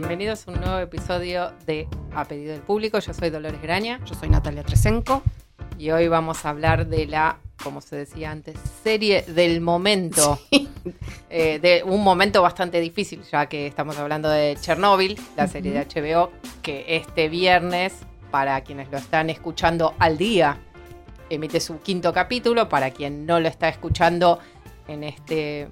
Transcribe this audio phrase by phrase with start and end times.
[0.00, 3.00] Bienvenidos a un nuevo episodio de A Pedido del Público.
[3.00, 5.24] Yo soy Dolores Graña Yo soy Natalia Tresenco.
[5.76, 10.38] y hoy vamos a hablar de la, como se decía antes, serie del momento.
[11.30, 15.84] Eh, de un momento bastante difícil, ya que estamos hablando de Chernobyl, la serie de
[15.84, 16.30] HBO,
[16.62, 17.92] que este viernes,
[18.30, 20.58] para quienes lo están escuchando al día,
[21.28, 22.70] emite su quinto capítulo.
[22.70, 24.38] Para quien no lo está escuchando
[24.86, 25.68] en este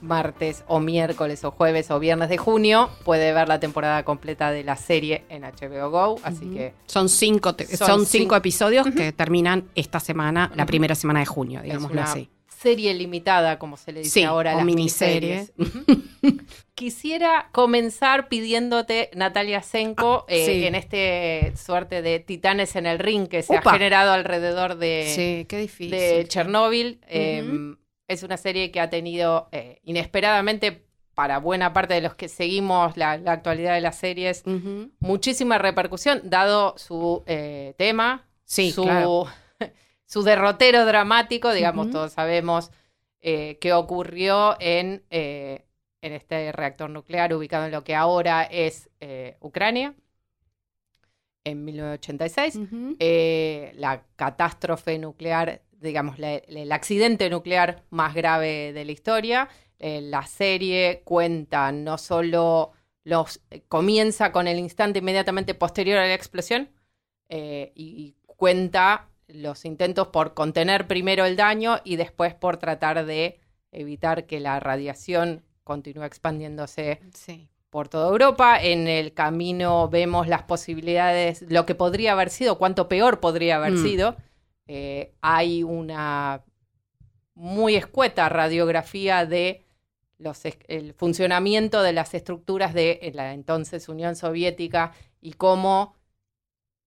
[0.00, 4.62] martes o miércoles o jueves o viernes de junio, puede ver la temporada completa de
[4.64, 6.16] la serie en HBO Go.
[6.22, 8.36] Así que Son cinco, Son son cinco.
[8.36, 12.28] episodios que terminan esta semana, la primera semana de junio, digámoslo así.
[12.46, 15.48] serie limitada, como se le dice Sí, ahora o las miniserie.
[15.56, 16.44] miniseries.
[16.74, 20.64] Quisiera comenzar pidiéndote, Natalia Senko, Ah, eh, sí.
[20.66, 25.44] en este suerte de titanes en el ring que se ha generado alrededor de, sí,
[25.48, 25.90] qué difícil.
[25.90, 27.00] de Chernóbil.
[27.08, 27.78] Eh, Ujú.
[28.08, 32.96] Es una serie que ha tenido eh, inesperadamente, para buena parte de los que seguimos
[32.96, 34.44] la, la actualidad de las series,
[35.00, 39.26] muchísima repercusión, dado su eh, tema, Sí, su, claro.
[40.06, 42.70] su derrotero dramático, digamos, todos sabemos
[43.20, 45.66] eh, qué ocurrió en, eh,
[46.02, 48.88] en este reactor nuclear ubicado en lo que ahora es
[49.40, 49.94] Ucrania,
[51.44, 52.96] en 1986 Ujú.
[52.98, 59.48] eh, la catástrofe nuclear, digamos, la- el accidente nuclear más grave de la historia.
[59.78, 62.72] Eh, la serie cuenta no solo
[63.04, 63.40] los.
[63.50, 66.68] eh, comienza con el instante inmediatamente posterior a la explosión
[67.28, 73.04] eh, y, y cuenta los intentos por contener primero el daño y después por tratar
[73.04, 73.38] de
[73.72, 77.48] evitar que la radiación continúe expandiéndose Sí.
[77.70, 78.58] por toda Europa.
[78.62, 83.72] En el camino vemos las posibilidades, lo que podría haber sido, cuánto peor podría haber
[83.72, 83.82] Mm.
[83.82, 84.16] sido.
[84.70, 86.44] Eh, hay una
[87.34, 89.64] muy escueta radiografía de
[90.66, 94.92] el funcionamiento de las estructuras de la entonces Unión Soviética
[95.22, 95.94] y cómo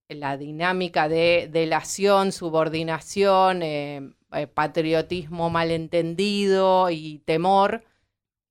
[0.10, 7.84] la dinámica de delación, subordinación, eh, eh, patriotismo malentendido y temor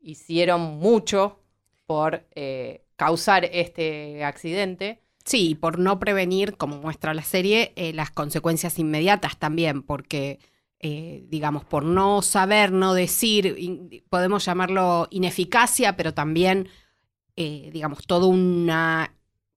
[0.01, 1.39] hicieron mucho
[1.87, 2.25] por
[2.97, 5.03] causar este accidente.
[5.31, 10.41] Sí, por no prevenir, como muestra la serie, eh, las consecuencias inmediatas también, porque,
[10.81, 16.69] eh, digamos, por no saber, no decir, podemos llamarlo ineficacia, pero también,
[17.37, 18.73] eh, digamos, todo un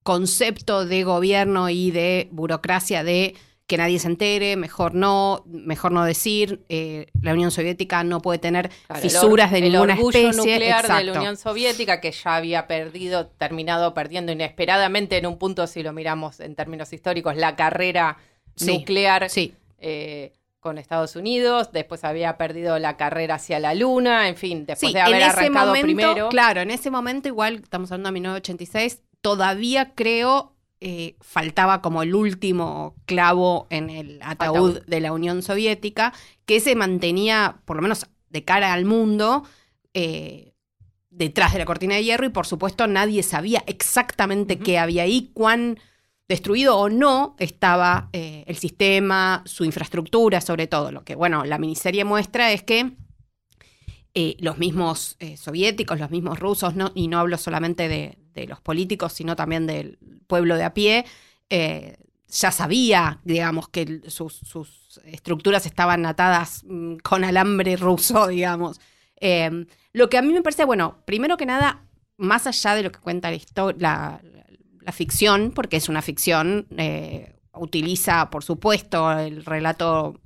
[0.04, 3.34] concepto de gobierno y de burocracia de
[3.66, 8.38] que nadie se entere, mejor no, mejor no decir, eh, la Unión Soviética no puede
[8.38, 10.52] tener Claro, el fisuras de el ninguna orgullo especie.
[10.52, 11.12] nuclear de la.
[11.18, 16.40] Unión Soviética que ya había perdido, terminado perdiendo inesperadamente en un punto, si lo miramos
[16.40, 18.18] en términos históricos, la carrera
[18.56, 24.28] Sí, nuclear Sí, eh, con Estados Unidos, después había perdido la carrera hacia la Luna,
[24.28, 26.28] en fin, después Sí, de haber arrancado momento, primero.
[26.28, 30.53] claro, en ese momento igual, estamos hablando de 1986, todavía creo
[30.86, 34.86] eh, faltaba como el último clavo en el ataúd, Ataúd.
[34.86, 36.12] de la Unión Soviética,
[36.44, 39.44] que se mantenía, por lo menos de cara al mundo,
[39.94, 40.52] eh,
[41.08, 45.30] detrás de la cortina de hierro y por supuesto nadie sabía exactamente qué había ahí,
[45.32, 45.80] cuán
[46.28, 50.92] destruido o no estaba eh, el sistema, su infraestructura, sobre todo.
[50.92, 52.92] Lo que, bueno, la miniserie muestra es que
[54.38, 59.12] los mismos soviéticos, los mismos rusos, no, y no hablo solamente de, de los políticos,
[59.12, 61.04] sino también del pueblo de a pie,
[61.50, 61.96] eh,
[62.28, 64.40] ya sabía, digamos, que sus,
[65.04, 68.80] estructuras estaban atadas mm, con alambre ruso, digamos.
[69.20, 71.84] Eh, lo que a mí me parece, bueno, primero que nada,
[72.16, 73.30] más allá de lo que cuenta
[73.78, 74.20] la,
[74.80, 80.20] la, ficción, porque es una ficción, eh, utiliza, por supuesto, el relato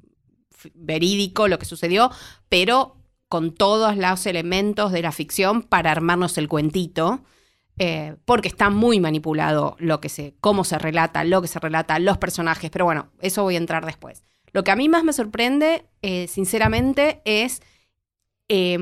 [0.75, 2.11] verídico, lo que sucedió,
[2.49, 2.97] pero
[3.29, 7.21] con todos los elementos de la ficción para armarnos el cuentito,
[7.79, 11.99] eh, porque está muy manipulado lo que se, cómo se relata, lo que se relata,
[11.99, 14.25] los personajes, pero bueno, eso voy a entrar después.
[14.53, 17.61] Lo que a mí más me sorprende, eh, sinceramente, es
[18.49, 18.79] eh,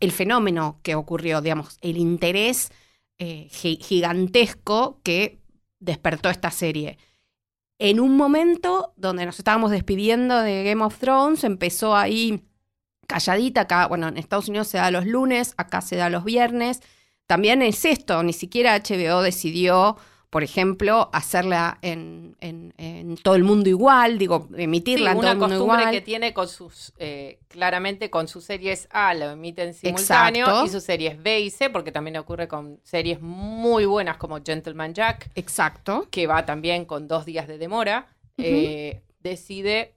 [0.00, 2.72] el fenómeno que ocurrió, digamos, el interés
[3.18, 5.38] eh, gi- gigantesco que
[5.78, 6.96] despertó esta serie.
[7.78, 12.42] En un momento donde nos estábamos despidiendo de Game of Thrones, empezó ahí
[13.06, 16.80] calladita, acá, bueno, en Estados Unidos se da los lunes, acá se da los viernes.
[17.26, 19.96] También es esto, ni siquiera HBO decidió
[20.30, 25.20] por ejemplo, hacerla en, en- en todo el mundo igual, digo, emitirla Sí, en todo
[25.20, 25.94] una el mundo costumbre igual.
[25.94, 30.66] que tiene con sus, eh, claramente con sus series A, lo emiten simultáneo, Exacto.
[30.66, 34.92] y sus series B y C, porque también ocurre con series muy buenas como Gentleman
[34.92, 36.08] Jack, Exacto.
[36.10, 39.94] que va también con dos días de demora, eh, decide,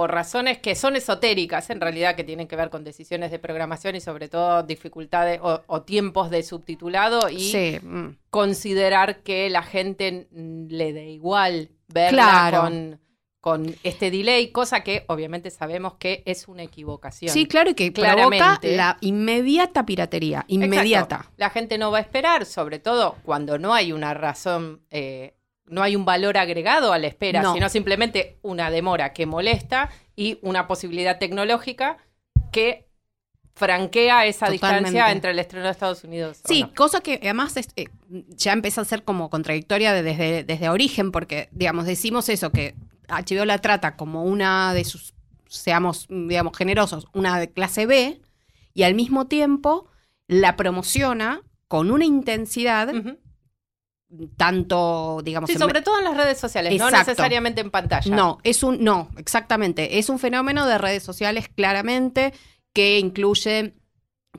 [0.00, 3.96] por razones que son esotéricas en realidad, que tienen que ver con decisiones de programación
[3.96, 7.78] y sobre todo dificultades o, o tiempos de subtitulado y Sí.
[7.82, 8.16] mm.
[8.30, 12.60] considerar que la gente le dé igual verla Claro.
[12.62, 13.00] con,
[13.42, 17.30] con este delay, cosa que obviamente sabemos que es una equivocación.
[17.30, 18.76] Sí, claro, y que provoca Claramente.
[18.76, 20.46] la inmediata piratería.
[20.48, 21.16] Inmediata.
[21.16, 21.34] Exacto.
[21.36, 25.34] La gente no va a esperar, sobre todo cuando no hay una razón, eh,
[25.70, 27.54] no hay un valor agregado a la espera, No.
[27.54, 31.96] sino simplemente una demora que molesta y una posibilidad tecnológica
[32.52, 32.88] que
[33.54, 34.90] franquea esa Totalmente.
[34.90, 36.40] distancia entre el estreno de Estados Unidos.
[36.44, 36.74] Sí, no.
[36.74, 37.86] cosa que además es, eh,
[38.28, 42.74] ya empieza a ser como contradictoria de- desde, desde origen, porque, digamos, decimos eso, que
[43.08, 45.14] HBO la trata como una de sus,
[45.48, 48.20] seamos, digamos, generosos, una de clase B,
[48.72, 49.88] y al mismo tiempo
[50.26, 52.92] la promociona con una intensidad.
[54.36, 58.14] Tanto, digamos, Sí, en- sobre todo en las redes sociales, no necesariamente en pantalla.
[58.14, 59.98] No, es un, no, exactamente.
[59.98, 62.32] Es un fenómeno de redes sociales claramente
[62.72, 63.74] que incluye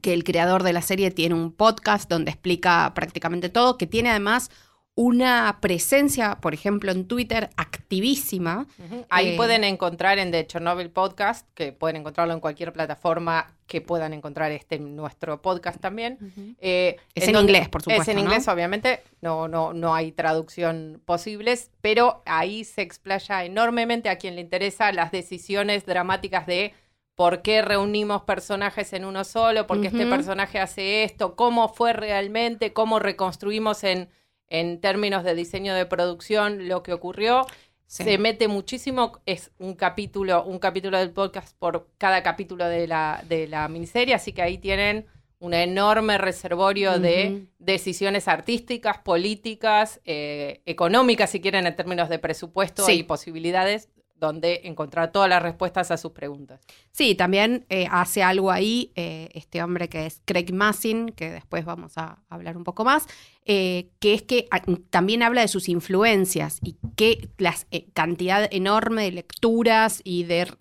[0.02, 4.10] que el creador de la serie tiene un podcast donde explica prácticamente todo, que tiene
[4.10, 4.50] además
[4.96, 8.68] una presencia, por ejemplo, en Twitter activísima.
[9.10, 13.80] Ahí Eh, pueden encontrar en The Chernobyl Podcast, que pueden encontrarlo en cualquier plataforma que
[13.80, 16.18] puedan encontrar este nuestro podcast también.
[16.60, 18.22] Eh, Es en donde- inglés, por supuesto, Es en ¿no?
[18.24, 19.02] inglés, obviamente.
[19.22, 24.92] No, no, no hay traducción posibles, pero ahí se explaya enormemente a quien le interesa
[24.92, 26.74] las decisiones dramáticas de
[27.16, 31.94] por qué reunimos personajes en uno solo, por qué este personaje hace esto, cómo fue
[31.94, 34.10] realmente, cómo reconstruimos en,
[34.52, 37.46] en términos de diseño de producción lo que ocurrió.
[37.88, 38.04] Sí.
[38.04, 43.24] Se mete muchísimo, es un capítulo, un capítulo del podcast por cada capítulo de la,
[43.28, 45.08] de la miniserie, así que ahí tienen
[45.40, 52.86] un enorme reservorio de decisiones artísticas, políticas, eh, económicas, si quieren, en términos de presupuesto
[52.86, 52.92] Sí.
[53.00, 53.90] y posibilidades,
[54.22, 56.62] donde encontrar todas las respuestas a sus preguntas.
[56.92, 61.66] Sí, también eh, hace algo ahí eh, este hombre que es Craig Massin, que después
[61.66, 63.08] vamos a hablar un poco más,
[63.46, 67.56] eh, que es que a- también habla de sus influencias y que la
[67.94, 70.54] cantidad enorme de lecturas y de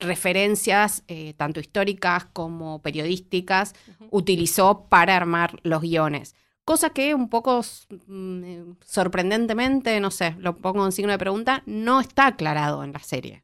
[0.00, 1.04] referencias,
[1.36, 3.74] tanto históricas como periodísticas,
[4.10, 6.34] utilizó para armar los guiones.
[6.64, 7.60] Cosa que un poco
[8.06, 12.92] mm, eh, sorprendentemente, no sé, lo pongo en signo de pregunta, no está aclarado en
[12.92, 13.42] la serie.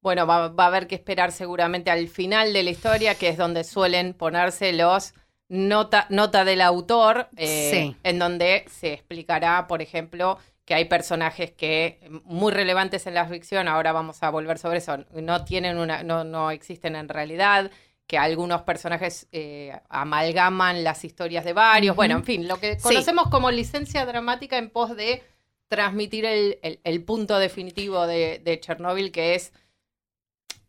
[0.00, 3.36] Bueno, va, va a haber que esperar seguramente al final de la historia, que es
[3.36, 5.14] donde suelen ponerse los
[5.48, 7.96] nota, nota del autor, eh, Sí.
[8.02, 13.68] en donde se explicará, por ejemplo, que hay personajes que muy relevantes en la ficción,
[13.68, 17.70] ahora vamos a volver sobre eso, no tienen una, no, no existen en realidad,
[18.12, 22.82] que algunos personajes eh, amalgaman las historias de varios, bueno, en fin, lo que Sí.
[22.82, 25.22] conocemos como licencia dramática en pos de
[25.68, 29.54] transmitir el, el- el punto definitivo de, de Chernobyl, que es,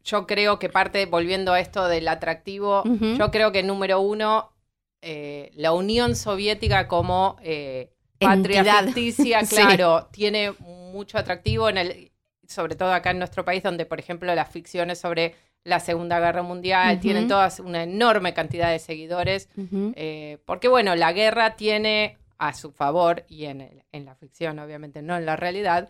[0.06, 2.84] yo creo que parte, volviendo a esto del atractivo,
[3.18, 4.54] yo creo que número uno,
[5.01, 8.84] eh, la Unión Soviética como eh, patria Entidad.
[8.86, 9.56] ficticia, Sí.
[9.57, 12.12] claro, tiene mucho atractivo en el,
[12.48, 16.43] sobre todo acá en nuestro país, donde, por ejemplo, las ficciones sobre la Segunda Guerra
[16.43, 17.01] Mundial Ujú.
[17.01, 19.47] tienen todas una enorme cantidad de seguidores.
[19.95, 24.59] Eh, porque bueno, la guerra tiene a su favor, y en, el- en la ficción
[24.59, 25.87] obviamente no en la realidad,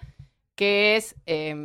[0.55, 1.55] que es eh,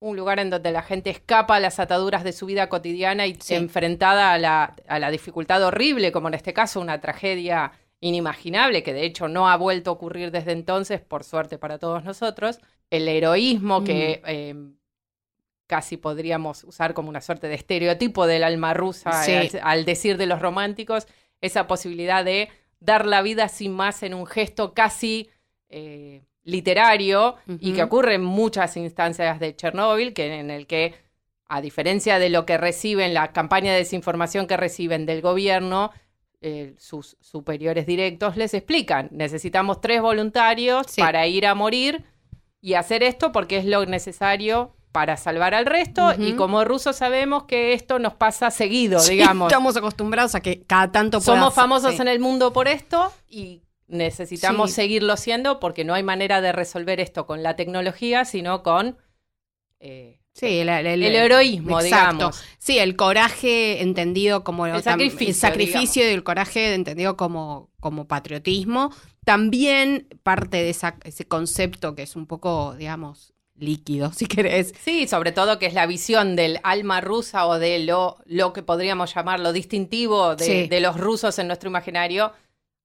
[0.00, 3.34] un lugar en donde la gente escapa a las ataduras de su vida cotidiana y
[3.40, 3.54] Sí.
[3.54, 8.92] enfrentada a la, a la dificultad horrible, como en este caso una tragedia inimaginable, que
[8.94, 12.58] de hecho no ha vuelto a ocurrir desde entonces, por suerte para todos nosotros,
[12.90, 14.54] el heroísmo que eh,
[15.72, 19.32] casi podríamos usar como una suerte de estereotipo del alma rusa Sí.
[19.32, 21.06] al, al decir de los románticos,
[21.40, 25.30] esa posibilidad de dar la vida sin más en un gesto casi
[25.70, 30.94] eh, literario y que ocurre en muchas instancias de Chernóbil, que en el que,
[31.46, 35.90] a diferencia de lo que reciben, la campaña de desinformación que reciben del gobierno,
[36.42, 41.00] eh, sus superiores directos les explican, necesitamos tres voluntarios Sí.
[41.00, 42.04] para ir a morir
[42.60, 47.44] y hacer esto porque es lo necesario para salvar al resto y como rusos sabemos
[47.44, 49.48] que esto nos pasa seguido, Sí, digamos.
[49.50, 52.02] Estamos acostumbrados a que cada tanto pueda Somos famosos sí.
[52.02, 54.76] en el mundo por esto y necesitamos Sí.
[54.76, 58.96] seguirlo siendo porque no hay manera de resolver esto con la tecnología, sino con
[59.80, 62.14] eh, Sí, el, el- el heroísmo, exacto.
[62.14, 62.44] digamos.
[62.58, 68.06] Sí, el coraje entendido como El sacrificio, el sacrificio y el coraje entendido como, como
[68.08, 68.90] patriotismo.
[69.26, 74.74] También parte de esa- ese concepto que es un poco, digamos, líquido, si querés.
[74.84, 78.62] Sí, sobre todo que es la visión del alma rusa o de lo, lo que
[78.62, 80.66] podríamos llamar lo distintivo de, Sí.
[80.68, 82.32] de los rusos en nuestro imaginario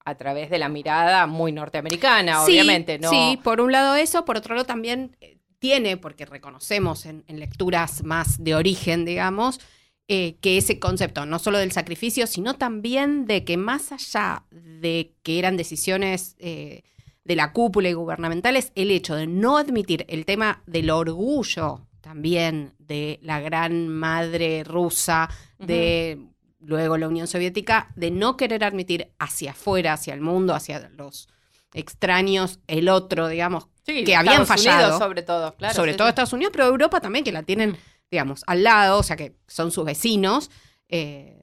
[0.06, 2.98] a través de la mirada muy norteamericana, Sí, obviamente.
[3.00, 3.10] ¿no?
[3.10, 7.40] Sí, por un lado eso, por otro lado también eh, tiene, porque reconocemos en, en
[7.40, 9.60] lecturas más de origen, digamos,
[10.08, 15.14] eh, que ese concepto no solo del sacrificio, sino también de que más allá de
[15.24, 16.84] que eran decisiones eh,
[17.28, 22.74] de la cúpula y gubernamentales, el hecho de no admitir el tema del orgullo también
[22.80, 25.30] de la gran madre rusa,
[25.60, 26.26] de
[26.62, 31.28] luego la Unión Soviética, de no querer admitir hacia afuera, hacia el mundo, hacia los
[31.74, 34.84] extraños, el otro, digamos, Sí, que habían Estados fallado.
[34.84, 35.74] Unidos, sobre todo, claro.
[35.74, 36.10] sobre sí, todo sí.
[36.10, 37.78] Estados Unidos, pero Europa también, que la tienen,
[38.10, 40.50] digamos, al lado, o sea, que son sus vecinos,
[40.88, 41.37] eh,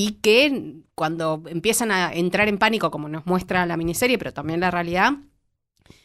[0.00, 4.60] y que cuando empiezan a entrar en pánico, como nos muestra la miniserie, pero también
[4.60, 5.14] la realidad,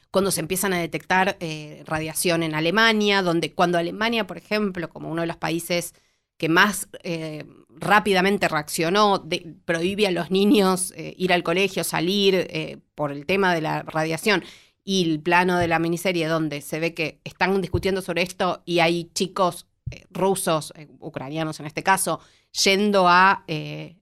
[0.09, 5.11] cuando se empiezan a detectar eh, radiación en Alemania, donde cuando Alemania, por ejemplo, como
[5.11, 5.93] uno de los países
[6.39, 12.81] que más eh, rápidamente reaccionó, de- prohíbe a los niños eh, ir al colegio, salir
[12.95, 14.43] por el tema de la radiación,
[14.83, 18.79] y el plano de la miniserie donde se ve que están discutiendo sobre esto y
[18.79, 19.67] hay chicos
[20.09, 22.21] rusos, ucranianos en este caso,
[22.63, 23.97] yendo a eh,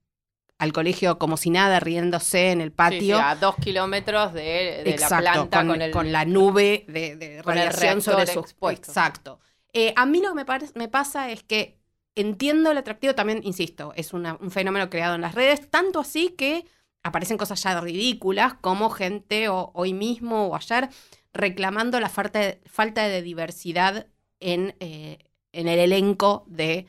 [0.58, 3.18] al colegio como si nada, riéndose en el Sí, patio.
[3.18, 7.16] sí, a dos kilómetros de, de la planta con, con, el, con la nube de,
[7.16, 8.92] de radiación sobre sus expuesto.
[8.92, 9.40] Exacto.
[9.74, 11.80] Eh, a mí lo que me, pasa es que
[12.14, 16.30] entiendo el atractivo, también, insisto, es una- un fenómeno creado en las redes, tanto así
[16.38, 16.66] que
[17.04, 20.90] aparecen cosas ya ridículas, como gente o- hoy mismo o ayer
[21.34, 24.08] reclamando la falta de, falta de diversidad
[24.40, 25.18] en, eh,
[25.54, 26.86] en el elenco de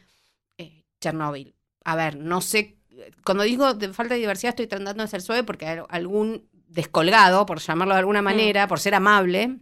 [1.03, 1.55] Chernobyl.
[1.85, 2.79] A ver, no sé,
[3.25, 7.45] cuando digo de falta de diversidad estoy tratando de ser suave porque al- algún descolgado,
[7.45, 9.59] por llamarlo de alguna manera, por ser amable,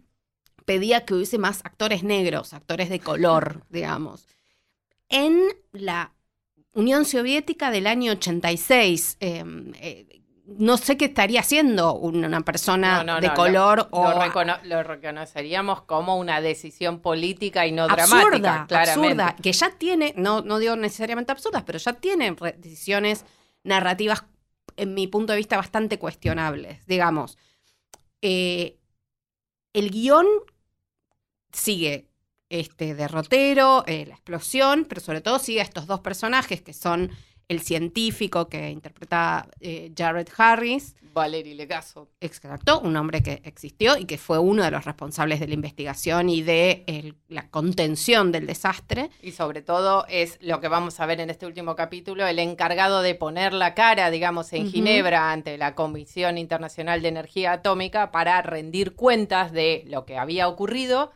[0.65, 4.25] pedía que hubiese más actores negros, actores de color, digamos.
[5.09, 5.41] En
[5.73, 6.13] la
[6.73, 9.43] Unión Soviética del año 86, eh,
[9.81, 14.09] eh, no sé qué estaría haciendo una persona No, no, de no, color lo, o
[14.09, 19.23] lo recono- lo reconoceríamos como una decisión política y no absurda, dramática, claramente.
[19.23, 23.25] absurda, que ya tiene, no, no digo necesariamente absurdas, pero ya tiene decisiones
[23.63, 24.23] narrativas,
[24.77, 26.85] en mi punto de vista, bastante cuestionables.
[26.85, 27.37] Digamos,
[28.23, 28.77] Eh,
[29.73, 30.27] el guion
[31.51, 32.07] sigue
[32.49, 37.11] este derrotero, eh, la explosión, pero sobre todo sigue a estos dos personajes que son
[37.51, 42.07] el científico que interpreta eh, Jared Harris, Valery Legasov.
[42.21, 46.29] Exacto, un hombre que existió y que fue uno de los responsables de la investigación
[46.29, 49.09] y de el- la contención del desastre.
[49.21, 53.01] Y sobre todo es lo que vamos a ver en este último capítulo, el encargado
[53.01, 54.71] de poner la cara, digamos, en.
[54.71, 60.47] Ginebra ante la Comisión Internacional de Energía Atómica para rendir cuentas de lo que había
[60.47, 61.11] ocurrido,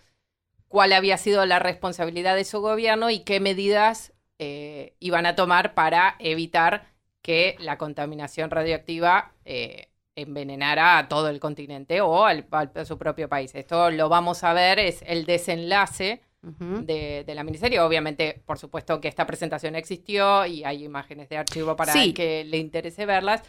[0.68, 5.74] cuál había sido la responsabilidad de su gobierno y qué medidas eh, iban a tomar
[5.74, 6.88] para evitar
[7.22, 12.98] que la contaminación radioactiva eh, envenenara a todo el continente o al- al- a su
[12.98, 13.54] propio país.
[13.56, 17.80] Esto lo vamos a ver, es el desenlace de, de la miniserie.
[17.80, 22.04] Obviamente, por supuesto que esta presentación existió y hay imágenes de archivo para Sí.
[22.10, 23.42] el que le interese verlas.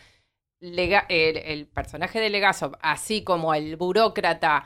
[0.61, 4.64] Lega- el, el personaje de Legasov, así como el burócrata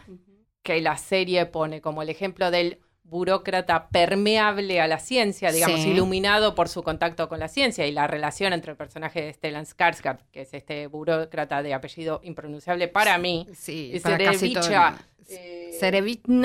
[0.62, 2.78] que la serie pone como el ejemplo del
[3.10, 5.90] burócrata permeable a la ciencia, digamos, Sí.
[5.90, 9.66] iluminado por su contacto con la ciencia y la relación entre el personaje de Stellan
[9.66, 14.54] Skarsgård, que es este burócrata de apellido impronunciable para mí, Sí, y para casi
[15.28, 15.70] eh,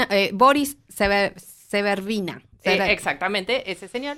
[0.09, 2.41] eh, Boris Sever- Severvina.
[2.63, 4.17] eh, exactamente, ese señor.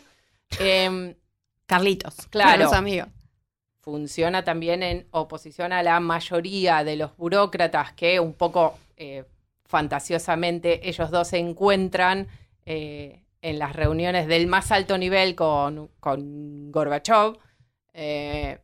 [0.59, 1.15] Em,
[1.65, 2.15] Carlitos.
[2.29, 2.63] Claro.
[2.63, 3.09] los amigos.
[3.81, 9.23] funciona también en oposición a la mayoría de los burócratas que un poco eh,
[9.67, 12.27] fantasiosamente ellos dos se encuentran
[12.65, 17.37] eh, en las reuniones del más alto nivel con, con Gorbachev,
[17.93, 18.59] eh,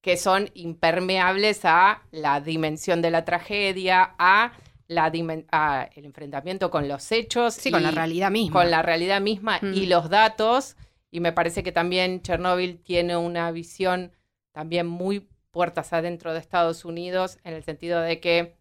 [0.00, 4.52] que son impermeables a la dimensión de la tragedia, a
[4.86, 5.10] la
[5.50, 8.60] a el enfrentamiento con los hechos Sí, con la y- realidad misma.
[8.60, 9.74] con la realidad misma Mm.
[9.74, 10.76] y los datos.
[11.10, 14.12] Y me parece que también Chernóbil tiene una visión
[14.52, 18.56] también muy puertas adentro de Estados Unidos, en el sentido de que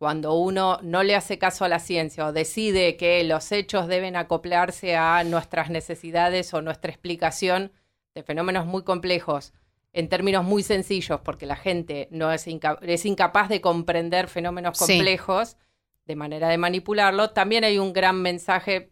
[0.00, 4.16] cuando uno no le hace caso a la ciencia o decide que los hechos deben
[4.16, 7.70] acoplarse a nuestras necesidades o nuestra explicación
[8.14, 9.52] de fenómenos muy complejos
[9.92, 14.78] en términos muy sencillos, porque la gente no es, inca- es incapaz de comprender fenómenos
[14.78, 14.86] Sí.
[14.96, 15.58] complejos
[16.06, 18.88] de manera de manipularlo, también hay un gran mensaje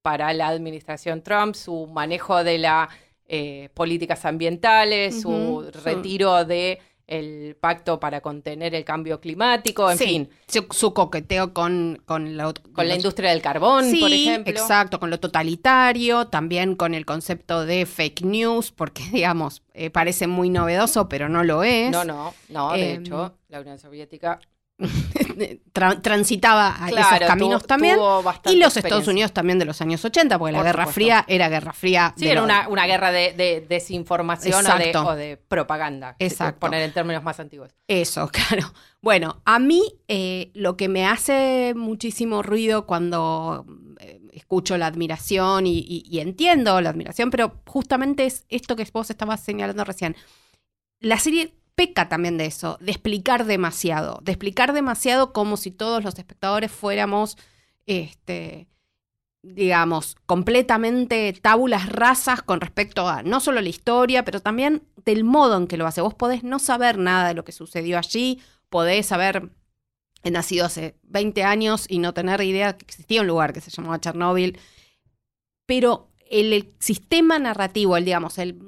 [0.00, 2.88] para la administración Trump, su manejo de las
[3.26, 6.78] eh, políticas ambientales, su retiro de
[7.10, 12.36] el pacto para contener el cambio climático, en Sí, fin, Su, su coqueteo con, con,
[12.38, 14.52] la, con la los- industria del carbón, Sí, por ejemplo.
[14.52, 20.26] exacto, con lo totalitario, también con el concepto de fake news, porque, digamos, eh, parece
[20.26, 21.90] muy novedoso, pero no lo es.
[21.90, 24.40] No, no, no, de Em, hecho, la Unión Soviética
[25.72, 27.96] Tra- transitaba a claro, esos caminos también.
[27.96, 29.06] tuvo Y los Estados.
[29.08, 30.92] Unidos también de los años 80, porque la Guerra supuesto.
[30.94, 32.14] Fría era Guerra Fría.
[32.16, 35.08] Sí, era una, una guerra de, de desinformación o de, Exacto.
[35.08, 36.16] o de propaganda.
[36.18, 36.60] Exacto.
[36.60, 37.72] Poner en términos más antiguos.
[37.88, 38.72] Eso, claro.
[39.00, 43.64] Bueno, a mí eh, lo que me hace muchísimo ruido cuando
[44.00, 48.86] eh, escucho la admiración y, y- y entiendo la admiración, pero justamente es esto que
[48.92, 50.16] vos estabas señalando recién.
[51.00, 56.04] La serie peca también de eso, de explicar demasiado, de explicar demasiado como si todos
[56.04, 57.36] los espectadores fuéramos,
[57.86, 58.68] este,
[59.42, 65.56] digamos, completamente tábulas rasas con respecto a no solo la historia, pero también del modo
[65.56, 66.00] en que lo hace.
[66.00, 69.50] Vos podés no saber nada de lo que sucedió allí, podés haber
[70.24, 74.00] nacido hace 20 años y no tener idea que existía un lugar que se llamaba
[74.00, 74.58] Chernóbil,
[75.66, 78.58] pero el, el sistema narrativo, el, digamos, el,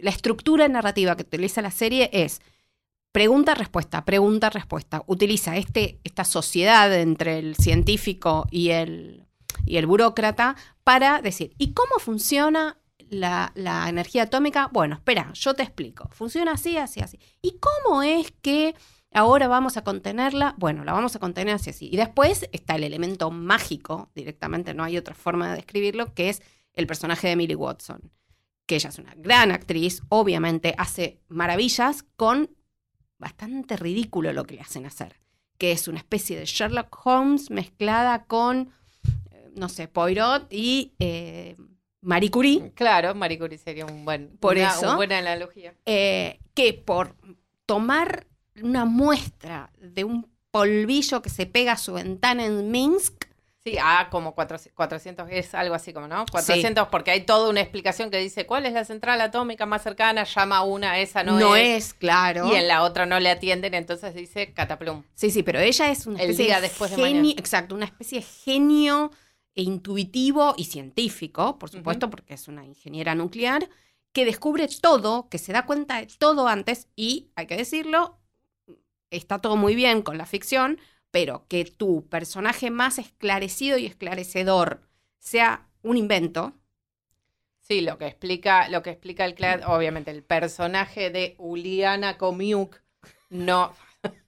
[0.00, 2.40] la estructura narrativa que utiliza la serie es
[3.12, 5.02] pregunta-respuesta, pregunta-respuesta.
[5.06, 9.26] Utiliza este, esta sociedad entre el científico y el,
[9.64, 12.78] y el burócrata para decir, ¿y cómo funciona
[13.10, 14.68] la, la energía atómica?
[14.72, 16.08] Bueno, espera, yo te explico.
[16.12, 17.18] Funciona así, así, así.
[17.42, 18.74] ¿Y cómo es que
[19.12, 20.54] ahora vamos a contenerla?
[20.58, 21.88] Bueno, la vamos a contener así, así.
[21.90, 26.42] Y después está el elemento mágico, directamente, no hay otra forma de describirlo, que es
[26.74, 28.12] el personaje de Millie Watson,
[28.68, 32.50] que ella es una gran actriz, obviamente hace maravillas con
[33.18, 35.18] bastante ridículo lo que le hacen hacer,
[35.56, 38.70] que es una especie de Sherlock Holmes mezclada con,
[39.32, 41.56] eh, no sé, Poirot y eh,
[42.02, 45.74] Marie Curie, Claro, Marie Curie sería un buen, Por una, eso- una buena analogía.
[45.86, 47.16] eh, que por
[47.66, 48.26] tomar
[48.62, 53.24] una muestra de un polvillo que se pega a su ventana en Minsk,
[53.68, 56.24] Sí, ah, como 400, 400, es algo así como, ¿no?
[56.30, 60.24] 400, porque hay toda una explicación que dice, ¿cuál es la central atómica más cercana?
[60.24, 61.86] Llama a una, esa no, no, es.
[61.86, 62.50] es, claro.
[62.52, 65.02] Y en la otra no le atienden, entonces dice cataplum.
[65.14, 67.40] Sí, sí, pero ella es una El especie día de después de genio, mañana.
[67.40, 69.10] exacto, una especie de genio
[69.54, 73.68] e intuitivo y científico, por supuesto, porque es una ingeniera nuclear,
[74.12, 78.18] que descubre todo, que se da cuenta de todo antes y, hay que decirlo,
[79.10, 80.78] está todo muy bien con la ficción,
[81.10, 84.82] pero que tu personaje más esclarecido y esclarecedor
[85.18, 86.54] sea un invento,
[87.60, 89.34] Sí, lo que explica, lo que explica el
[89.66, 92.80] obviamente el personaje de Uliana Komiuk
[93.28, 93.74] no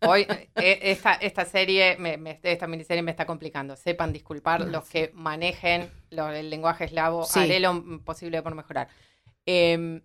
[0.03, 3.77] hoy eh, esta, esta serie, me- me- esta miniserie me está complicando.
[3.77, 7.39] Sepan disculpar los que manejen el lenguaje eslavo, Sí.
[7.41, 8.89] haré lo posible por mejorar.
[9.47, 10.03] Em,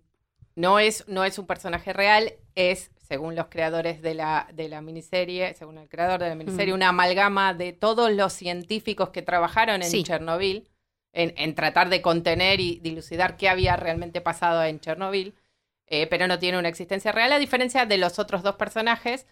[0.55, 4.81] no es, no es un personaje real, es, según los creadores de la, de la
[4.81, 6.75] miniserie, según el creador de la miniserie, Mm.
[6.75, 10.03] una amalgama de todos los científicos que trabajaron en Sí.
[10.03, 10.67] Chernobyl,
[11.13, 15.35] en, en tratar de contener y dilucidar qué había realmente pasado en Chernobyl,
[15.87, 19.27] eh, pero no tiene una existencia real, a diferencia de los otros dos personajes,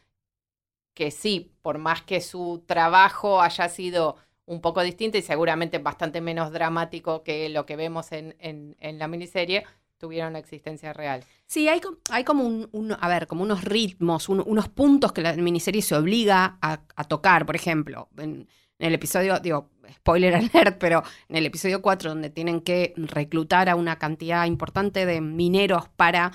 [0.94, 6.22] que sí, por más que su trabajo haya sido un poco distinto y seguramente bastante
[6.22, 9.66] menos dramático que lo que vemos en, en- en la miniserie,
[10.04, 11.24] tuvieron una existencia real.
[11.48, 12.68] Sí, hay, hay como
[13.00, 17.46] a ver, como unos ritmos, un- unos puntos que la miniserie se obliga a, tocar.
[17.46, 22.30] Por ejemplo, en, en el episodio, digo, spoiler alert, pero en el episodio 4, donde
[22.30, 26.34] tienen que reclutar a una cantidad importante de mineros para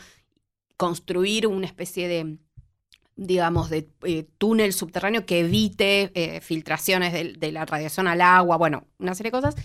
[0.79, 2.39] construir una especie de
[3.17, 8.87] digamos, de eh, túnel subterráneo que evite eh, filtraciones de la radiación al agua, bueno,
[8.99, 9.57] una serie de cosas.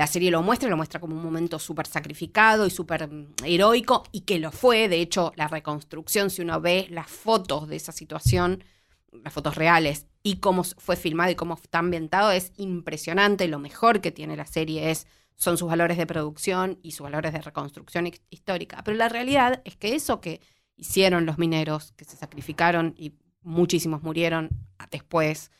[0.00, 4.04] La serie lo muestra, lo muestra como un momento súper sacrificado y súper mm, heroico,
[4.12, 4.88] y que lo fue.
[4.88, 8.64] De hecho, la reconstrucción, si uno ve las fotos de esa situación,
[9.12, 13.46] las fotos reales, y cómo fue filmado y cómo está ambientado, es impresionante.
[13.46, 17.34] Lo mejor que tiene la serie es, son sus valores de producción y sus valores
[17.34, 18.82] de reconstrucción his- histórica.
[18.82, 20.40] Pero la realidad es que eso que
[20.76, 24.48] hicieron los mineros, que se sacrificaron y muchísimos murieron
[24.90, 25.50] después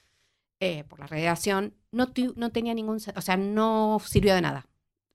[0.60, 4.66] eh, por la radiación, no, no tenía ningún, o sea, no sirvió de nada.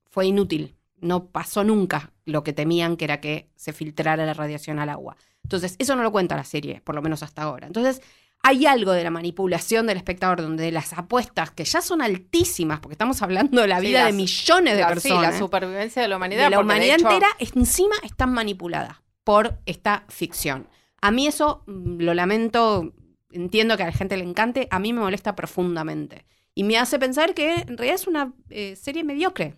[0.09, 0.75] Fue inútil.
[1.01, 5.17] No pasó nunca lo que temían, que era que se filtrara la radiación al agua.
[5.43, 7.67] Entonces, eso no lo cuenta la serie, por lo menos hasta ahora.
[7.67, 8.01] Entonces,
[8.41, 12.93] hay algo de la manipulación del espectador, donde las apuestas, que ya son altísimas, porque
[12.93, 16.07] estamos hablando de la Sí, vida de millones de La, sí, personas la supervivencia de
[16.07, 16.43] la humanidad.
[16.45, 20.67] de la de humanidad hecho- entera encima están manipuladas por esta ficción.
[21.01, 22.93] A mí eso mm, lo lamento,
[23.35, 26.25] entiendo que a la gente le encante, a mí me molesta profundamente.
[26.53, 29.55] Y me hace pensar que en realidad es una eh, serie mediocre.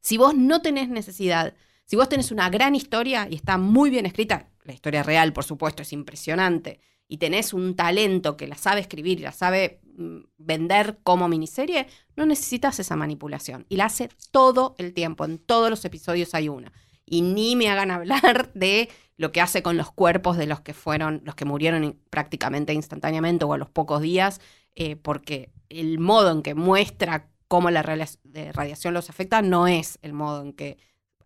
[0.00, 4.06] Si vos no tenés necesidad, si vos tenés una gran historia y está muy bien
[4.06, 8.80] escrita, la historia real, por supuesto, es impresionante, y tenés un talento que la sabe
[8.80, 13.64] escribir y la sabe mm, vender como miniserie, no necesitas esa manipulación.
[13.68, 16.72] Y la hace todo el tiempo, en todos los episodios hay una.
[17.10, 20.74] Y ni me hagan hablar de lo que hace con los cuerpos de los que
[20.74, 24.40] fueron, los que murieron prácticamente instantáneamente o a los pocos días,
[24.76, 30.12] eh, porque el modo en que muestra cómo la radiación los afecta no es el
[30.12, 30.78] modo en que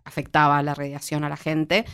[0.05, 1.85] afectaba la radiación a la gente.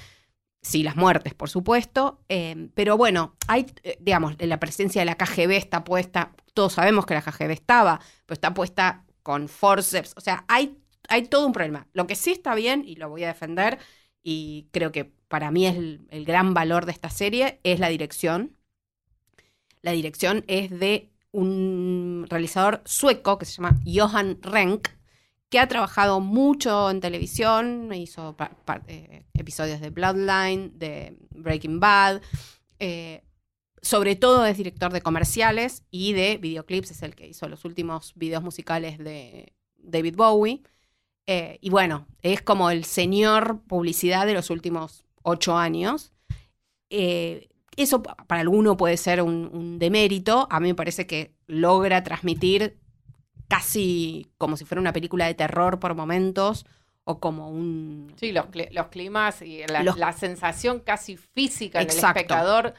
[0.60, 2.20] Sí, las muertes, por supuesto.
[2.28, 7.06] Eh, pero bueno, hay, eh, digamos, la presencia de la KGB está puesta, todos sabemos
[7.06, 10.14] que la KGB estaba, pero está puesta con forceps.
[10.16, 11.88] O sea, hay, hay todo un problema.
[11.92, 13.78] Lo que sí está bien, y lo voy a defender,
[14.22, 18.56] y creo que para mí es el, gran valor de esta serie, es la dirección.
[19.82, 24.90] La dirección es de un realizador sueco que se llama Johan Renck,
[25.50, 28.36] que ha trabajado mucho en televisión, hizo
[28.86, 32.20] eh, episodios de Bloodline, de Breaking Bad,
[32.78, 33.22] eh,
[33.80, 38.12] sobre todo es director de comerciales y de videoclips, es el que hizo los últimos
[38.14, 40.62] videos musicales de David Bowie.
[41.30, 46.12] Eh, y bueno, es como el señor publicidad de los últimos ocho años.
[46.90, 52.78] eso para alguno puede ser un demérito, a mí me parece que logra transmitir
[53.48, 56.66] casi como si fuera una película de terror por momentos
[57.04, 58.12] o como un...
[58.16, 62.74] Sí, los, los climas y la, sensación casi física en el espectador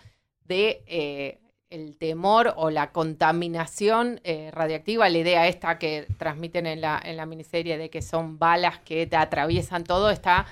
[0.45, 6.81] de eh, el temor o la contaminación eh, radiactiva, la idea esta que transmiten en
[6.81, 10.47] la, en la miniserie de que son balas que te atraviesan todo, está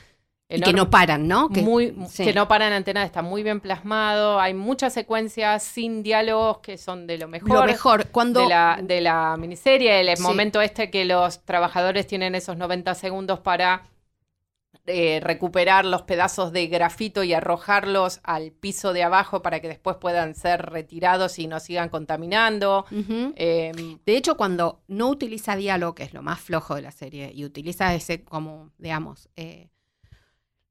[0.49, 1.49] y que no paran, ¿no?
[1.49, 4.39] Que, muy, que no paran antena, está muy bien plasmado.
[4.39, 7.49] Hay muchas secuencias sin diálogos que son de lo mejor.
[7.49, 8.41] Lo mejor, cuando...
[8.41, 13.39] De la, de la miniserie, el momento este que los trabajadores tienen esos 90 segundos
[13.39, 13.83] para
[14.87, 19.97] eh, recuperar los pedazos de grafito y arrojarlos al piso de abajo para que después
[19.97, 22.85] puedan ser retirados y no sigan contaminando.
[22.89, 27.31] Em, de hecho, cuando no utiliza diálogo, que es lo más flojo de la serie,
[27.33, 29.29] y utiliza ese como, digamos...
[29.35, 29.69] Eh,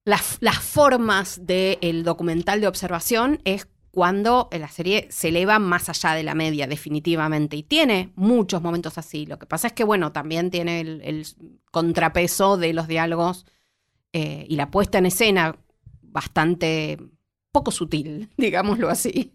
[0.06, 6.22] las, formas del documental de observación es cuando la serie se eleva más allá de
[6.22, 7.56] la media, definitivamente.
[7.56, 9.26] Y tiene muchos momentos así.
[9.26, 11.26] Lo que pasa es que, bueno, también tiene el,
[11.70, 13.46] contrapeso de los diálogos
[14.18, 15.54] eh, y la puesta en escena
[16.00, 16.96] bastante
[17.52, 19.34] poco sutil, digámoslo así.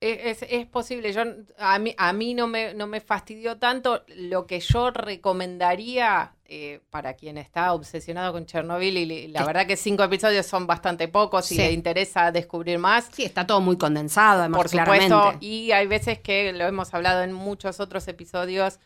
[0.00, 1.22] Es, posible, yo
[1.58, 4.04] a mí, a mí no, me, no me fastidió tanto.
[4.06, 9.76] Lo que yo recomendaría eh, para quien está obsesionado con Chernobyl, y la verdad que
[9.76, 13.10] cinco episodios son bastante pocos, si le interesa descubrir más.
[13.12, 17.22] Sí, está todo muy condensado, además, Por supuesto, y hay veces que, lo hemos hablado
[17.22, 18.78] en muchos otros episodios,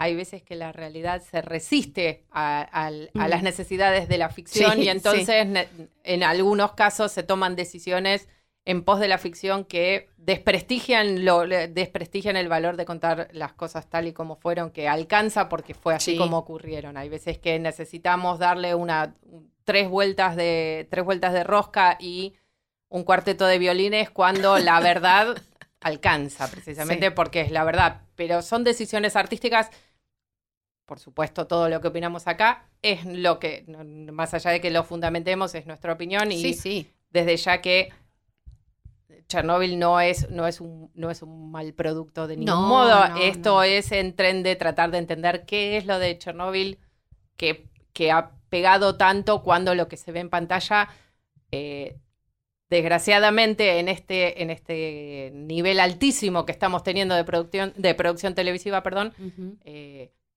[0.00, 5.66] hay veces que la realidad se resiste a, las necesidades de la ficción y entonces
[6.04, 8.28] en algunos casos se toman decisiones
[8.64, 13.90] en pos de la ficción que desprestigian, lo, desprestigian el valor de contar las cosas
[13.90, 16.96] tal y como fueron, que alcanza porque fue así como ocurrieron.
[16.96, 19.16] Hay veces que necesitamos darle una
[19.64, 22.34] tres vueltas de tres vueltas de rosca y
[22.88, 25.36] un cuarteto de violines cuando la verdad
[25.80, 28.02] alcanza, precisamente porque es la verdad.
[28.14, 29.70] Pero son decisiones artísticas.
[30.88, 33.66] Por supuesto, todo lo que opinamos acá es lo que,
[34.10, 37.90] más allá de que lo fundamentemos, es nuestra opinión y sí, desde ya que
[39.28, 43.04] Chernobyl no es, no es, un, no es un mal producto de ningún modo.
[43.20, 46.78] Esto es en tren de tratar de entender qué es lo de Chernobyl
[47.36, 50.88] que, que ha pegado tanto cuando lo que se ve en pantalla,
[51.52, 51.98] eh,
[52.70, 58.82] desgraciadamente, en este, en este nivel altísimo que estamos teniendo de producción, de producción televisiva,
[58.82, 59.12] perdón,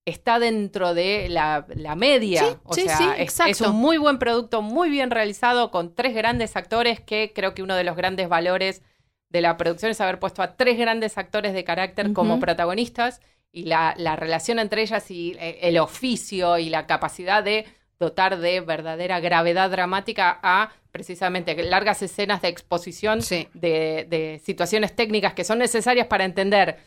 [0.05, 2.59] está dentro de la, media.
[2.63, 7.31] o sea, es, un muy buen producto, muy bien realizado, con tres grandes actores, que
[7.33, 8.81] creo que uno de los grandes valores
[9.29, 13.65] de la producción es haber puesto a tres grandes actores de carácter como protagonistas y
[13.65, 17.65] la, relación entre ellas y eh, el oficio y la capacidad de
[17.99, 25.33] dotar de verdadera gravedad dramática a precisamente largas escenas de exposición de, de situaciones técnicas
[25.33, 26.77] que son necesarias para entender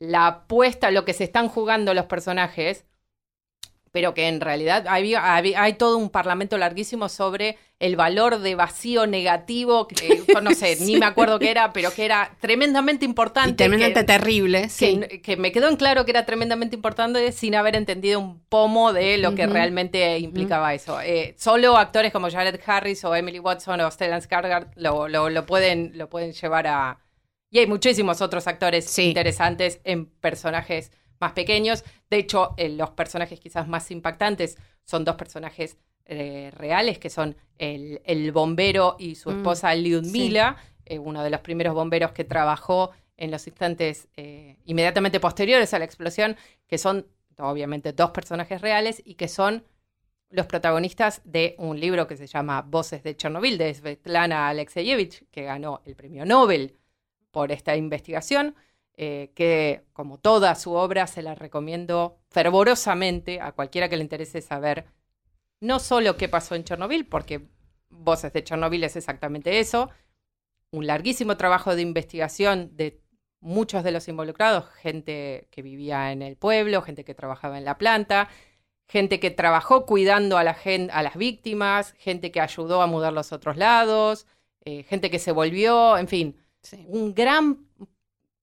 [0.00, 2.84] la apuesta, lo que se están jugando los personajes,
[3.90, 9.06] pero que en realidad hay, hay, todo un parlamento larguísimo sobre el valor de vacío
[9.06, 13.54] negativo, que yo no sé, ni me acuerdo qué era, pero que era tremendamente importante.
[13.54, 15.00] tremendamente terrible, sí.
[15.22, 19.18] Que, me quedó en claro que era tremendamente importante sin haber entendido un pomo de
[19.18, 21.00] lo que realmente implicaba eso.
[21.00, 25.92] Eh, solo actores como Jared Harris o Emily Watson o Stellan Skarsgård lo, lo, pueden,
[25.94, 26.98] lo pueden llevar a,
[27.50, 31.84] y hay muchísimos otros actores interesantes en personajes más pequeños.
[32.10, 38.00] De hecho, los personajes quizás más impactantes son dos personajes eh, reales, que son el,
[38.04, 40.56] el bombero y su Mm, esposa Lyudmila,
[40.86, 45.78] eh, uno de los primeros bomberos que trabajó en los instantes eh, inmediatamente posteriores a
[45.78, 47.06] la explosión, que son
[47.36, 49.64] obviamente dos personajes reales y que son
[50.30, 55.42] los protagonistas de un libro que se llama Voces de Chernobyl, de Svetlana Alexeyevich, que
[55.42, 56.77] ganó el premio Nobel
[57.30, 58.54] por esta investigación,
[58.96, 64.40] eh, que como toda su obra se la recomiendo fervorosamente a cualquiera que le interese
[64.40, 64.86] saber
[65.60, 67.48] no solo qué pasó en Chernobyl, porque
[67.90, 69.90] Voces de Chernobyl es exactamente eso,
[70.70, 73.00] un larguísimo trabajo de investigación de
[73.40, 77.78] muchos de los involucrados, gente que vivía en el pueblo, gente que trabajaba en la
[77.78, 78.28] planta,
[78.88, 80.56] gente que trabajó cuidando a, la
[80.92, 84.26] a las víctimas, gente que ayudó a mudar los otros lados,
[84.64, 86.84] eh, gente que se volvió, en fin, Sí.
[86.88, 87.66] un gran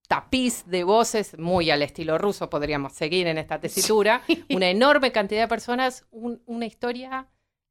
[0.07, 5.41] tapiz de voces, muy al estilo ruso, podríamos seguir en esta tesitura, una enorme cantidad
[5.41, 7.27] de personas, un- una historia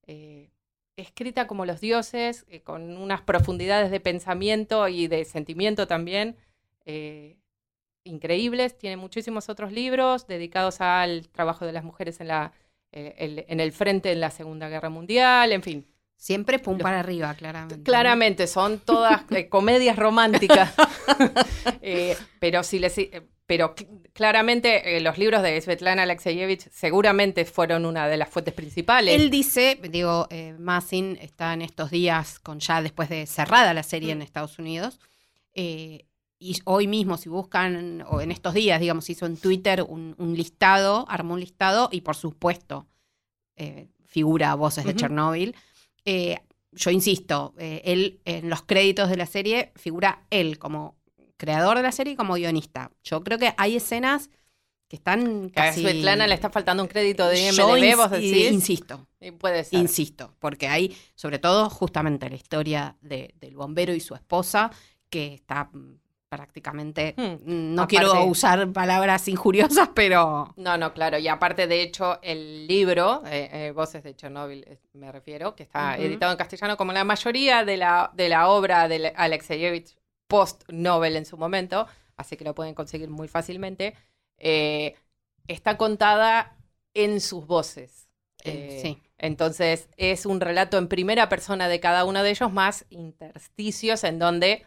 [0.07, 0.50] eh,
[0.96, 6.37] escrita como los dioses, eh, con unas profundidades de pensamiento y de sentimiento también
[6.87, 7.37] eh,
[8.04, 8.76] increíbles.
[8.76, 12.52] Tiene muchísimos otros libros dedicados al trabajo de las mujeres en, la,
[12.92, 15.87] el- en el frente en la Segunda Guerra Mundial, en fin.
[16.16, 17.83] Siempre pum para arriba, claramente.
[17.83, 20.72] Claramente, son todas eh, comedias románticas.
[21.87, 27.44] Eh, pero si les, eh, pero cl- claramente eh, los libros de Svetlana Alexeyevich seguramente
[27.44, 29.14] fueron una de las fuentes principales.
[29.20, 30.27] Él dice, digo,
[30.59, 34.98] Massin está en estos días con ya después de cerrada la serie en Estados Unidos.
[35.55, 36.07] y
[36.64, 41.05] hoy mismo, si buscan, o en estos días, digamos, hizo en Twitter un, un listado,
[41.09, 42.87] armó un listado y por supuesto
[44.07, 44.94] figura voces de.
[44.96, 45.55] Chernóbil.
[46.04, 46.38] Eh,
[46.72, 50.96] yo insisto, eh, él en los créditos de la serie figura él como
[51.36, 52.90] creador de la serie y como guionista.
[53.04, 54.30] Yo creo que hay escenas
[54.88, 55.80] que están Que a casi...
[55.82, 58.52] Svetlana le está faltando un crédito de IMDb, ins- vos decís.
[58.52, 59.80] insisto, Y puede ser.
[59.80, 64.70] Insisto, porque hay, sobre todo, justamente la historia de- del bombero y su esposa,
[65.10, 65.70] que está
[66.28, 67.14] prácticamente.
[67.16, 67.37] Hmm.
[67.74, 70.52] No Aparte- quiero usar palabras injuriosas, pero.
[70.56, 71.18] No, no, claro.
[71.18, 75.62] Y aparte, de hecho, el libro, eh, eh, Voces de Chernobyl, eh, me refiero, que
[75.62, 81.16] está editado en castellano, como la mayoría de la, de la obra de Alexeyevich post-Nobel
[81.16, 83.94] en su momento, así que lo pueden conseguir muy fácilmente,
[84.38, 86.56] está contada
[86.94, 88.08] en sus voces.
[88.42, 89.00] Sí.
[89.18, 94.18] Entonces, es un relato en primera persona de cada uno de ellos, más intersticios en
[94.18, 94.66] donde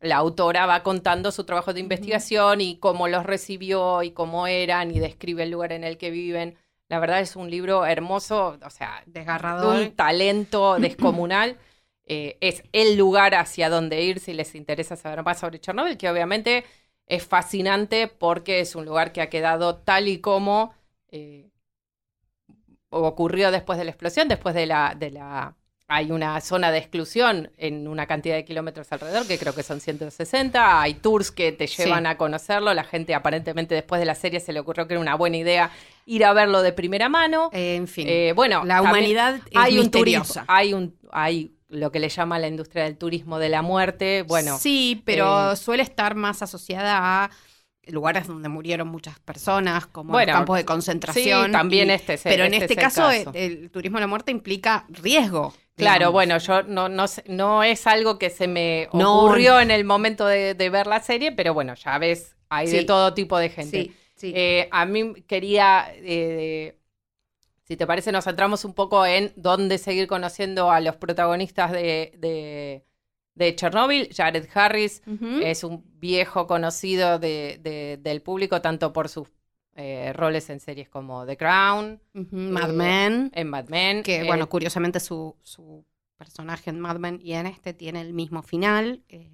[0.00, 4.90] la autora va contando su trabajo de investigación y cómo los recibió y cómo eran
[4.90, 6.56] y describe el lugar en el que viven.
[6.88, 9.76] La verdad es un libro hermoso, o sea, de Desgarrador.
[9.76, 11.56] un talento descomunal.
[12.08, 16.08] Eh, es el lugar hacia donde ir si les interesa saber más sobre Chernobyl, que
[16.08, 16.64] obviamente
[17.06, 20.72] es fascinante porque es un lugar que ha quedado tal y como
[21.08, 21.50] eh,
[22.90, 25.56] ocurrió después de la explosión, después de la, de la...
[25.88, 29.80] Hay una zona de exclusión en una cantidad de kilómetros alrededor, que creo que son
[29.80, 30.80] 160.
[30.82, 32.08] Hay tours que te llevan Sí.
[32.10, 32.74] a conocerlo.
[32.74, 35.70] La gente aparentemente después de la serie se le ocurrió que era una buena idea
[36.04, 37.50] ir a verlo de primera mano.
[37.52, 38.06] Eh, en fin.
[38.08, 42.38] Eh, bueno, la humanidad es hay un turismo, hay un, hay lo que le llama
[42.40, 44.22] la industria del turismo de la muerte.
[44.22, 47.30] Bueno, Sí, pero eh, suele estar más asociada a
[47.88, 51.46] lugares donde murieron muchas personas, como Bueno, los campos de concentración.
[51.46, 53.30] sí, también y- este es el- Pero en este este caso, caso.
[53.34, 55.54] el, el turismo de la muerte implica riesgo.
[55.76, 56.12] Claro, digamos.
[56.14, 59.18] bueno, yo no, no, no es algo que se me No.
[59.18, 62.84] ocurrió en el momento de, de ver la serie, pero bueno, ya ves, hay de
[62.84, 63.82] todo tipo de gente.
[63.82, 64.32] Sí, sí.
[64.34, 66.78] Eh, a mí quería, eh,
[67.64, 72.12] si te parece, nos centramos un poco en dónde seguir conociendo a los protagonistas de,
[72.18, 72.84] de,
[73.36, 74.08] de Chernobyl.
[74.12, 75.02] Jared Harris
[75.42, 79.28] es un viejo conocido de- de- del público, tanto por sus
[79.78, 83.30] eh, roles en series como The Crown, Ujú, Mad eh, Men.
[83.34, 84.02] en Mad Men.
[84.02, 85.84] Que, eh, bueno, curiosamente su, su
[86.16, 89.02] personaje en Mad Men y en este tiene el mismo final.
[89.10, 89.30] eh,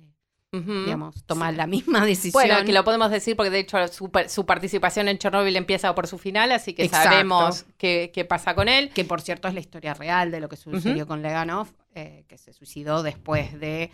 [0.55, 2.33] digamos, toma la misma decisión.
[2.33, 6.07] Bueno, que lo podemos decir porque de hecho su, su participación en Chernobyl empieza por
[6.07, 7.09] su final, así que Exacto.
[7.09, 8.91] sabemos qué, qué pasa con él.
[8.91, 12.39] que por cierto es la historia real de lo que sucedió con Leganov, eh, que
[12.39, 13.91] se suicidó después de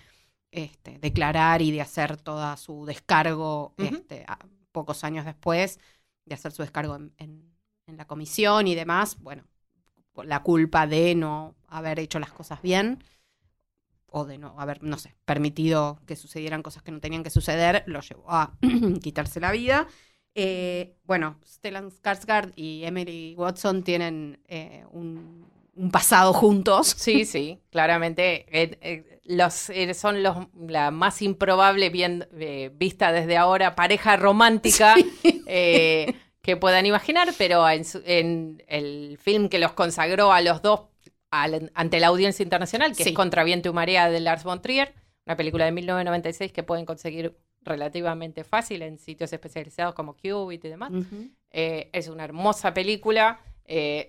[0.50, 4.38] este, declarar y de hacer toda su descargo este, a-
[4.72, 5.80] pocos años después,
[6.24, 7.52] de hacer su descargo en, en-
[7.87, 9.18] en la comisión y demás.
[9.20, 9.44] Bueno,
[10.24, 13.02] la culpa de no haber hecho las cosas bien
[14.11, 17.84] o de no haber, no sé, permitido que sucedieran cosas que no tenían que suceder,
[17.87, 18.56] lo llevó a
[19.02, 19.87] quitarse la vida.
[20.34, 25.46] Eh, bueno, Stellan Skarsgård y Emily Watson tienen eh, un,
[25.78, 26.88] un pasado juntos.
[26.98, 30.36] Sí, sí, claramente eh, eh, los, eh, son los,
[30.68, 32.26] la más improbable bien,
[32.74, 34.94] vista desde ahora pareja romántica
[36.42, 40.82] que puedan imaginar, pero en, su- en el film que los consagró a los dos
[41.30, 43.10] al- ante la audiencia internacional, que Sí.
[43.10, 44.94] es Contra viento y marea de Lars von Trier,
[45.26, 50.68] una película de 1996 que pueden conseguir relativamente fácil en sitios especializados como Qubit y
[50.68, 50.90] demás.
[51.50, 53.40] Es una hermosa película.
[53.66, 54.08] eh,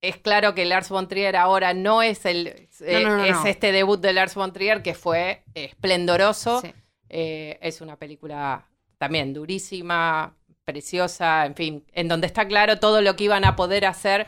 [0.00, 3.44] es claro que Lars von Trier ahora no es el eh, No, no, no, es
[3.44, 6.60] este debut de Lars von Trier que fue esplendoroso.
[6.60, 6.72] Sí.
[7.08, 8.66] Eh, es una película
[8.98, 13.86] también durísima, preciosa, en fin, en donde está claro todo lo que iban a poder
[13.86, 14.26] hacer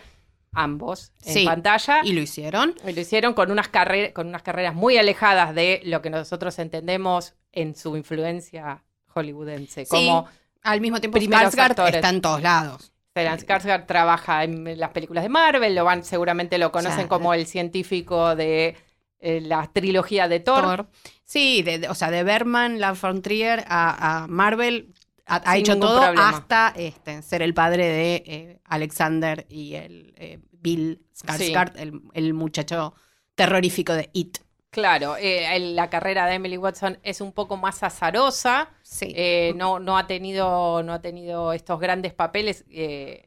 [0.53, 2.01] ambos en Sí, pantalla.
[2.05, 2.75] Y lo hicieron.
[2.87, 6.59] Y lo hicieron con unas, carreras con unas carreras muy alejadas de lo que nosotros
[6.59, 9.85] entendemos en su influencia hollywoodense.
[9.85, 9.91] Sí.
[9.91, 10.29] Como
[10.63, 12.93] Al mismo tiempo, Skarsgård está en todos lados.
[13.19, 17.47] Stellan Skarsgård trabaja en las películas de Marvel, lo van, seguramente lo conocen como el
[17.47, 18.77] científico de
[19.21, 20.63] eh, la trilogía de Thor.
[20.63, 20.89] Thor.
[21.25, 24.95] Sí, de- de- o sea, de Berman, Lars von Trier a, a Marvel
[25.27, 26.29] ha, hecho todo problema.
[26.31, 32.33] hasta este, ser el padre de eh, Alexander y el eh, Bill Skarsgård, el, el
[32.35, 32.95] muchacho
[33.35, 34.39] terrorífico de It.
[34.79, 38.71] Claro, eh, el- la carrera de Emily Watson es un poco más azarosa.
[38.83, 39.13] Sí.
[39.17, 42.65] Eh, no, no, ha tenido, no ha tenido estos grandes papeles.
[42.71, 43.25] eh,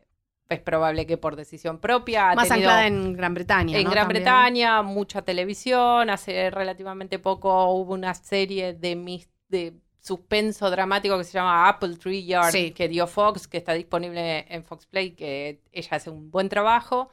[0.50, 2.32] es probable que por decisión propia.
[2.32, 3.78] Ha más tenido anclada en Gran Bretaña.
[3.78, 3.90] en ¿no?
[3.92, 4.24] Gran También.
[4.24, 6.10] Bretaña, mucha televisión.
[6.10, 11.96] Hace relativamente poco hubo una serie de, mis- de suspenso dramático que se llama Apple
[11.96, 12.72] Tree Yard, Sí.
[12.72, 17.10] que dio Fox, que está disponible en Fox Play, que ella hace un buen trabajo.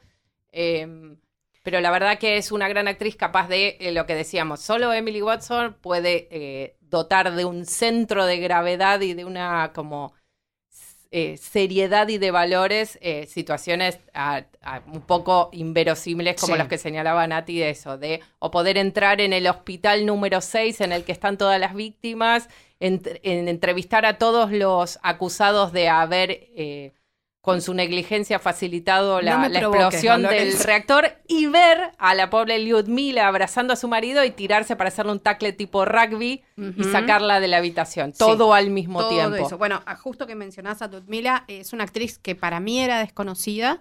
[0.50, 1.16] Eh,
[1.62, 4.60] pero la verdad que es una gran actriz capaz de eh, lo que decíamos.
[4.60, 10.12] Solo Emily Watson puede eh, dotar de un centro de gravedad y de una como
[11.10, 16.58] eh, seriedad y de valores eh, situaciones a- a un poco inverosímiles como Sí.
[16.58, 20.82] las que señalaba Nati de eso, de o poder entrar en el hospital número 6
[20.82, 23.00] en el que están todas las víctimas, en
[23.48, 26.48] entrevistar a todos los acusados de haber
[27.40, 33.26] con su negligencia facilitado la, No explosión del reactor y ver a la pobre Lyudmila
[33.28, 37.48] abrazando a su marido y tirarse para hacerle un tackle tipo rugby y sacarla de
[37.48, 39.46] la habitación, todo al mismo Todo tiempo.
[39.46, 39.56] eso.
[39.56, 43.80] Bueno, a- justo que mencionás a Ludmila, es una actriz que para mí era desconocida,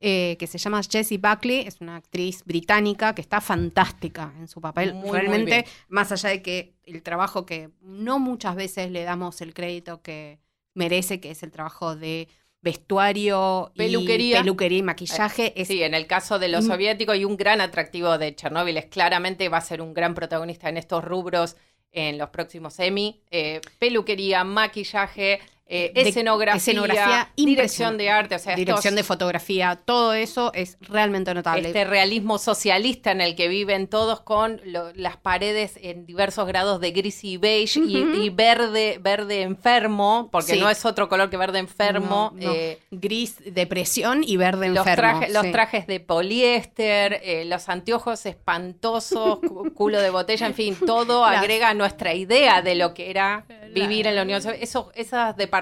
[0.00, 4.60] eh, que se llama Jessie Buckley, es una actriz británica que está fantástica en su
[4.60, 4.94] papel.
[4.94, 9.54] Muy, Realmente, más allá de que el trabajo que no muchas veces le damos el
[9.54, 10.38] crédito que
[10.74, 12.28] merece, que es el trabajo de
[12.60, 14.38] vestuario Peluquería.
[14.38, 16.68] y peluquería y maquillaje, es Sí, en el caso de los Mm.
[16.68, 20.68] soviéticos y un gran atractivo de Chernóbil es claramente va a ser un gran protagonista
[20.68, 21.56] en estos rubros
[21.92, 23.22] en los próximos Emmy.
[23.30, 25.40] Eh, peluquería, maquillaje,
[25.70, 31.34] eh, escenografía, escenografía dirección de arte, o sea, dirección de fotografía, todo eso es realmente
[31.34, 31.66] notable.
[31.68, 36.80] este realismo socialista en el que viven todos con lo- las paredes en diversos grados
[36.80, 40.60] de gris y beige y- verde, verde enfermo, porque Sí.
[40.60, 42.32] no es otro color que verde enfermo.
[42.34, 42.52] No, no.
[42.54, 45.18] eh, Gris, depresión y verde los, enfermo.
[45.18, 45.52] trajes, los sí.
[45.52, 51.74] trajes de poliéster, eh, los anteojos espantosos, cu- culo de botella, en fin, todo agrega
[51.74, 54.64] nuestra idea de lo que era vivir en la Unión Soviética.
[54.64, 55.57] Esos, esos departamentos,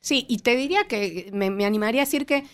[0.00, 2.44] Sí, y te diría que me, me animaría a decir que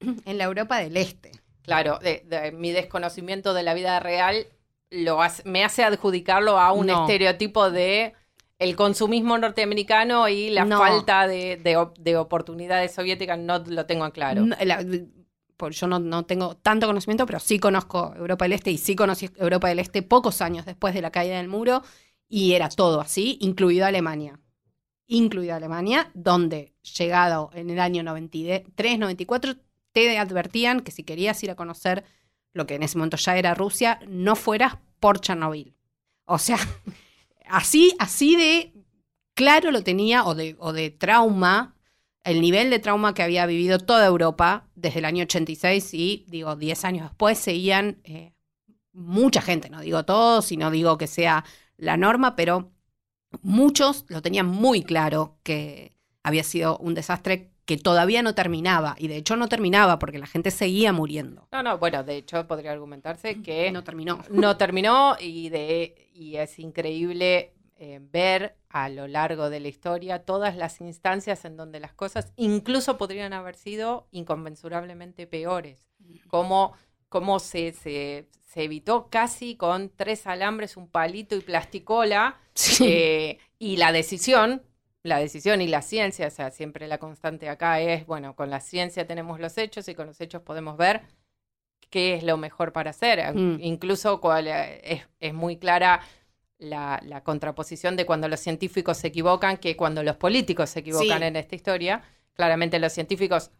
[0.00, 1.32] en la Europa del Este.
[1.62, 4.46] claro, de- de- mi desconocimiento de la vida real
[4.90, 7.02] lo hace- me hace adjudicarlo a un No.
[7.02, 8.14] estereotipo de
[8.58, 10.78] el consumismo norteamericano y la No.
[10.78, 14.42] falta de, de op- de oportunidades soviéticas, no lo tengo en claro.
[14.46, 14.84] No, la-
[15.56, 18.94] por- yo no, no tengo tanto conocimiento, pero sí conozco Europa del Este y sí
[18.94, 21.82] conocí Europa del Este pocos años después de la caída del muro
[22.28, 24.38] y era todo así, incluida Alemania.
[25.06, 29.56] Incluida Alemania, donde llegado en el año 93, 94,
[29.92, 32.04] te advertían que si querías ir a conocer
[32.52, 35.74] lo que en ese momento ya era Rusia, no fueras por Chernobyl.
[36.24, 36.58] O sea,
[37.46, 38.72] así, así de
[39.34, 41.74] claro lo tenía, o de, o de trauma,
[42.24, 46.56] el nivel de trauma que había vivido toda Europa desde el año 86 y, digo,
[46.56, 48.32] 10 años después seguían eh,
[48.92, 51.44] mucha gente, no digo todos y no digo que sea
[51.76, 52.70] la norma, pero
[53.42, 59.06] muchos lo tenían muy claro que había sido un desastre que todavía no terminaba, y
[59.08, 61.46] de hecho no terminaba porque la gente seguía muriendo.
[61.52, 64.20] No, no, bueno, de hecho podría argumentarse que No terminó.
[64.30, 70.24] no terminó y, de, y es increíble eh, ver a lo largo de la historia
[70.24, 75.88] todas las instancias en donde las cosas incluso podrían haber sido inconmensurablemente peores.
[76.28, 76.72] Como,
[77.12, 82.84] como se, se, se evitó casi con tres alambres, un palito y plasticola Sí.
[82.88, 84.62] eh, y la decisión,
[85.04, 88.60] la decisión y la ciencia, o sea, siempre la constante acá es, bueno, con la
[88.60, 91.02] ciencia tenemos los hechos y con los hechos podemos ver
[91.90, 93.34] qué es lo mejor para hacer.
[93.34, 93.58] Mm.
[93.60, 96.00] Incluso cual, eh, es, es muy clara
[96.58, 101.18] la, la contraposición de cuando los científicos se equivocan que cuando los políticos se equivocan
[101.20, 101.24] Sí.
[101.24, 102.02] en esta historia.
[102.34, 103.50] Claramente los científicos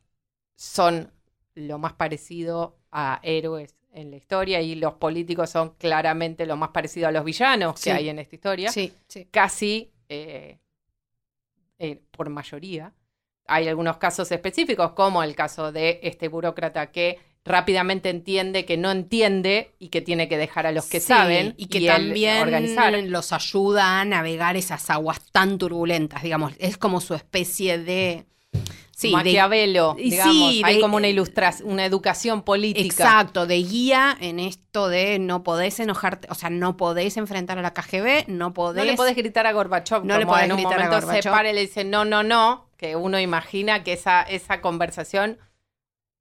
[0.57, 1.13] son
[1.55, 6.71] lo más parecido a héroes en la historia y los políticos son claramente lo más
[6.71, 7.91] parecido a los villanos Sí.
[7.91, 8.71] que hay en esta historia.
[8.73, 9.29] Sí, sí.
[9.31, 10.59] Casi eh,
[11.79, 12.93] eh, por mayoría.
[13.47, 18.93] Hay algunos casos específicos, como el caso de este burócrata que rápidamente entiende que no
[18.93, 22.95] entiende y que tiene que dejar a los que Sí, saben y que también organizar.
[23.03, 28.27] los ayuda a navegar esas aguas tan turbulentas, digamos, es como su especie de
[29.03, 32.87] sí, de- Maquiavelo, y digamos, sí, hay de- como una ilustración, una educación política.
[32.87, 37.63] Exacto, de guía en esto de no podés enojarte, o sea, no podés enfrentar a
[37.63, 38.85] la KGB, no podés.
[38.85, 41.07] No le podés gritar a Gorbachev, No le podés en un gritar a momento se
[41.07, 41.33] Gorbachev.
[41.33, 45.39] para y le dice no, no, no, que uno imagina que esa, esa conversación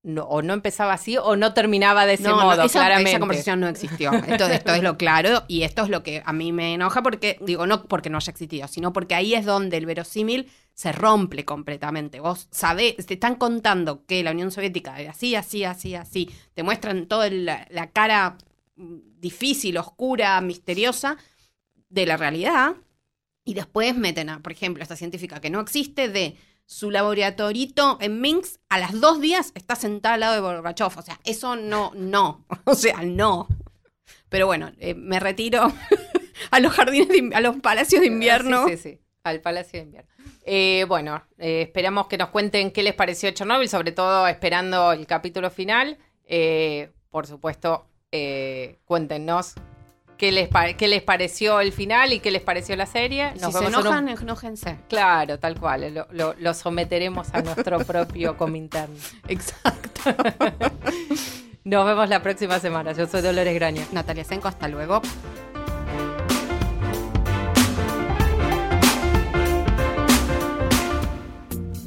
[0.04, 3.12] no- o no empezaba así o no terminaba de ese No, no, modo, esa, claramente.
[3.12, 4.12] esa conversación no existió.
[4.14, 7.38] Esto, esto es lo claro y esto es lo que a mí me enoja porque,
[7.42, 10.50] digo, no porque no haya existido, sino porque ahí es donde el verosímil
[10.82, 12.20] se rompe completamente.
[12.20, 16.28] Vos sabés, te están contando que la Unión Soviética era así, así, así, así.
[16.56, 18.40] Te muestran toda la, la cara
[18.78, 21.18] mm, difícil, oscura, misteriosa
[21.90, 22.78] de la realidad
[23.46, 28.20] y después meten a, por ejemplo, esta científica que no existe de su laboratorito en
[28.20, 30.98] Minsk, a las dos días está sentada al lado de Gorbachev.
[30.98, 32.44] O sea, eso no, no.
[32.66, 33.48] O sea, no.
[34.30, 35.72] Pero bueno, eh, me retiro
[36.50, 38.68] a los jardines, de a los palacios de invierno.
[38.68, 40.10] Sí, sí, sí, al Palacio de Invierno.
[40.46, 45.06] Eh, bueno, eh, esperamos que nos cuenten qué les pareció Chernobyl, sobre todo esperando el
[45.06, 45.98] capítulo final.
[46.26, 49.54] Eh, por supuesto, eh, cuéntenos
[50.18, 53.32] qué les, qué les pareció el final y qué les pareció la serie.
[53.36, 54.78] Si Nos se vemos en un- enojan, enójense.
[54.90, 55.94] Claro, tal cual.
[55.94, 58.96] Lo, lo- lo someteremos a nuestro propio Comintern.
[59.28, 60.02] Exacto.
[61.64, 62.92] Nos vemos la próxima semana.
[62.94, 63.86] Yo soy Dolores Graña.
[63.92, 65.00] Natalia Senko, hasta luego.